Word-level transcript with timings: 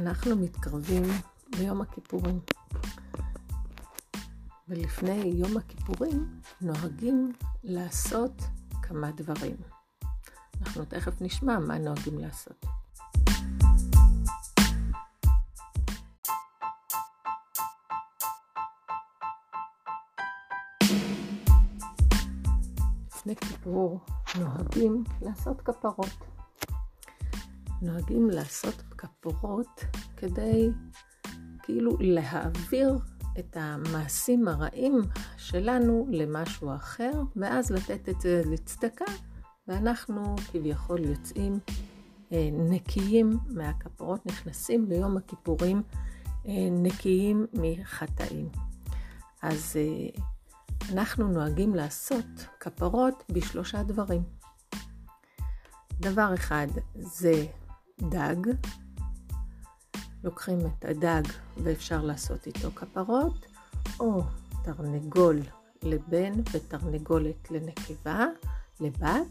אנחנו 0.00 0.36
מתקרבים 0.36 1.02
ליום 1.58 1.80
הכיפורים. 1.80 2.40
ולפני 4.68 5.32
יום 5.34 5.56
הכיפורים 5.56 6.40
נוהגים 6.60 7.32
לעשות 7.64 8.42
כמה 8.82 9.10
דברים. 9.10 9.56
אנחנו 10.60 10.84
תכף 10.84 11.22
נשמע 11.22 11.58
מה 11.58 11.78
נוהגים 11.78 12.18
לעשות. 12.18 12.64
לפני 23.06 23.36
כיפור 23.36 24.00
נוהגים 24.38 25.04
לעשות 25.22 25.60
כפרות. 25.60 26.39
נוהגים 27.82 28.30
לעשות 28.30 28.82
כפורות 28.98 29.84
כדי 30.16 30.70
כאילו 31.62 31.96
להעביר 32.00 32.98
את 33.38 33.56
המעשים 33.60 34.48
הרעים 34.48 35.00
שלנו 35.36 36.06
למשהו 36.10 36.74
אחר, 36.74 37.12
ואז 37.36 37.70
לתת 37.70 38.08
את 38.08 38.20
זה 38.20 38.42
לצדקה, 38.46 39.04
ואנחנו 39.68 40.36
כביכול 40.52 41.04
יוצאים 41.04 41.58
אה, 42.32 42.48
נקיים 42.52 43.38
מהכפורות, 43.46 44.26
נכנסים 44.26 44.88
ביום 44.88 45.16
הכיפורים 45.16 45.82
אה, 46.46 46.68
נקיים 46.70 47.46
מחטאים. 47.52 48.48
אז 49.42 49.76
אה, 49.76 50.22
אנחנו 50.92 51.28
נוהגים 51.28 51.74
לעשות 51.74 52.46
כפרות 52.60 53.24
בשלושה 53.32 53.82
דברים. 53.82 54.22
דבר 56.00 56.34
אחד 56.34 56.66
זה 56.94 57.46
דג, 58.02 58.36
לוקחים 60.24 60.58
את 60.60 60.84
הדג 60.84 61.22
ואפשר 61.56 62.02
לעשות 62.02 62.46
איתו 62.46 62.70
כפרות, 62.74 63.46
או 64.00 64.22
תרנגול 64.64 65.40
לבן 65.82 66.32
ותרנגולת 66.52 67.50
לנקבה, 67.50 68.26
לבת, 68.80 69.26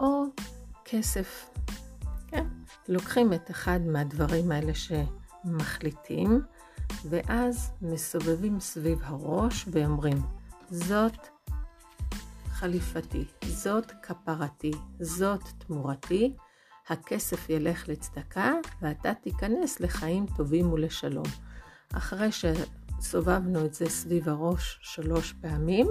או 0.00 0.24
כסף. 0.84 1.50
כן? 2.28 2.46
לוקחים 2.88 3.32
את 3.32 3.50
אחד 3.50 3.80
מהדברים 3.80 4.52
האלה 4.52 4.72
שמחליטים, 4.74 6.42
ואז 7.08 7.70
מסובבים 7.82 8.60
סביב 8.60 8.98
הראש 9.02 9.64
ואומרים, 9.70 10.22
זאת 10.70 11.28
חליפתי, 12.48 13.24
זאת 13.46 13.92
כפרתי, 14.02 14.70
זאת 15.00 15.42
תמורתי, 15.58 16.36
הכסף 16.90 17.50
ילך 17.50 17.88
לצדקה 17.88 18.52
ואתה 18.82 19.14
תיכנס 19.14 19.80
לחיים 19.80 20.26
טובים 20.36 20.72
ולשלום. 20.72 21.26
אחרי 21.92 22.28
שסובבנו 22.32 23.64
את 23.64 23.74
זה 23.74 23.88
סביב 23.88 24.28
הראש 24.28 24.78
שלוש 24.82 25.32
פעמים, 25.32 25.86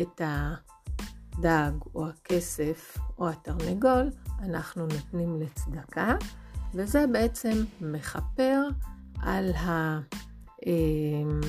את 0.00 0.20
הדג 0.24 1.72
או 1.94 2.08
הכסף 2.08 2.98
או 3.18 3.28
התרנגול 3.28 4.10
אנחנו 4.42 4.86
נותנים 4.86 5.40
לצדקה, 5.40 6.14
וזה 6.74 7.04
בעצם 7.12 7.64
מכפר 7.80 8.60
על, 9.22 9.52
ה, 9.52 10.00
אמ, 10.66 11.40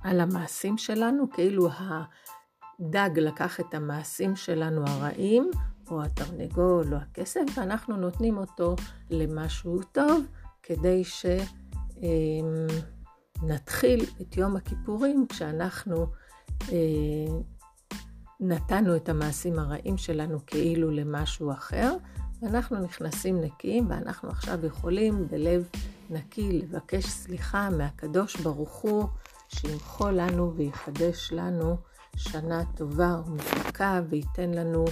על 0.00 0.20
המעשים 0.20 0.78
שלנו, 0.78 1.30
כאילו 1.30 1.68
הדג 1.70 3.18
לקח 3.18 3.60
את 3.60 3.74
המעשים 3.74 4.36
שלנו 4.36 4.84
הרעים, 4.86 5.50
או 5.90 6.02
התרנגול 6.02 6.94
או 6.94 6.98
הכסף, 6.98 7.40
ואנחנו 7.56 7.96
נותנים 7.96 8.38
אותו 8.38 8.76
למשהו 9.10 9.80
טוב, 9.92 10.24
כדי 10.62 11.02
שנתחיל 13.40 14.04
את 14.20 14.36
יום 14.36 14.56
הכיפורים 14.56 15.26
כשאנחנו 15.28 16.06
אה, 16.72 16.76
נתנו 18.40 18.96
את 18.96 19.08
המעשים 19.08 19.58
הרעים 19.58 19.96
שלנו 19.96 20.38
כאילו 20.46 20.90
למשהו 20.90 21.52
אחר, 21.52 21.96
ואנחנו 22.42 22.80
נכנסים 22.80 23.40
נקיים, 23.40 23.90
ואנחנו 23.90 24.28
עכשיו 24.28 24.66
יכולים 24.66 25.28
בלב 25.28 25.68
נקי 26.10 26.52
לבקש 26.52 27.04
סליחה 27.04 27.70
מהקדוש 27.70 28.36
ברוך 28.36 28.74
הוא, 28.74 29.04
שימחול 29.48 30.12
לנו 30.12 30.54
ויחדש 30.54 31.32
לנו 31.32 31.76
שנה 32.16 32.62
טובה 32.76 33.20
ומזכה 33.26 34.00
וייתן 34.08 34.50
לנו 34.50 34.84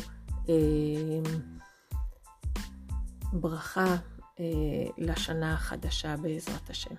ברכה 3.33 3.97
אה, 4.41 4.45
לשנה 4.99 5.55
החדשה 5.55 6.17
בעזרת 6.17 6.71
השם. 6.71 6.95